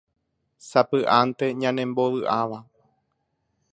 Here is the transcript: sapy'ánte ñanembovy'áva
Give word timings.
sapy'ánte 0.69 1.45
ñanembovy'áva 1.61 2.59